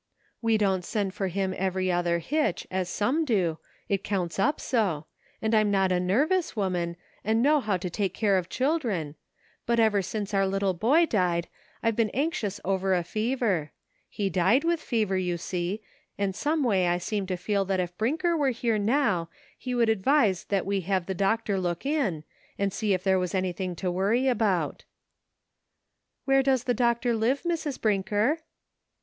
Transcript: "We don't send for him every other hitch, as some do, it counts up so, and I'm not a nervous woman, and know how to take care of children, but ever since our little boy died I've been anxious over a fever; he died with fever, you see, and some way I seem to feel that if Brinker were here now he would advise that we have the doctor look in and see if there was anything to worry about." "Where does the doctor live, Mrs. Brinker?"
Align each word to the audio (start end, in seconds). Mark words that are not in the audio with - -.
"We 0.41 0.57
don't 0.57 0.83
send 0.83 1.13
for 1.13 1.27
him 1.27 1.53
every 1.55 1.91
other 1.91 2.17
hitch, 2.17 2.65
as 2.71 2.89
some 2.89 3.23
do, 3.23 3.59
it 3.87 4.03
counts 4.03 4.39
up 4.39 4.59
so, 4.59 5.05
and 5.43 5.53
I'm 5.53 5.69
not 5.69 5.91
a 5.91 5.99
nervous 5.99 6.55
woman, 6.55 6.97
and 7.23 7.43
know 7.43 7.59
how 7.59 7.77
to 7.77 7.87
take 7.87 8.15
care 8.15 8.35
of 8.39 8.49
children, 8.49 9.13
but 9.67 9.79
ever 9.79 10.01
since 10.01 10.33
our 10.33 10.47
little 10.47 10.73
boy 10.73 11.05
died 11.05 11.49
I've 11.83 11.95
been 11.95 12.09
anxious 12.15 12.59
over 12.65 12.95
a 12.95 13.03
fever; 13.03 13.73
he 14.09 14.27
died 14.27 14.63
with 14.63 14.81
fever, 14.81 15.17
you 15.17 15.37
see, 15.37 15.83
and 16.17 16.35
some 16.35 16.63
way 16.63 16.87
I 16.87 16.97
seem 16.97 17.27
to 17.27 17.37
feel 17.37 17.63
that 17.65 17.79
if 17.79 17.95
Brinker 17.95 18.35
were 18.35 18.49
here 18.49 18.79
now 18.79 19.29
he 19.55 19.75
would 19.75 19.87
advise 19.87 20.45
that 20.45 20.65
we 20.65 20.81
have 20.81 21.05
the 21.05 21.13
doctor 21.13 21.59
look 21.59 21.85
in 21.85 22.23
and 22.57 22.73
see 22.73 22.95
if 22.95 23.03
there 23.03 23.19
was 23.19 23.35
anything 23.35 23.75
to 23.75 23.91
worry 23.91 24.27
about." 24.27 24.83
"Where 26.25 26.41
does 26.41 26.63
the 26.63 26.73
doctor 26.73 27.13
live, 27.15 27.43
Mrs. 27.43 27.79
Brinker?" 27.79 28.39